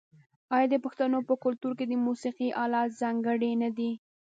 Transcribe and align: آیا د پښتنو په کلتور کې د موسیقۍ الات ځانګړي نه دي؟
آیا 0.55 0.67
د 0.73 0.75
پښتنو 0.85 1.17
په 1.29 1.33
کلتور 1.43 1.71
کې 1.77 1.85
د 1.87 1.93
موسیقۍ 2.05 2.49
الات 2.63 2.89
ځانګړي 3.01 3.51
نه 3.63 3.69
دي؟ 3.77 3.91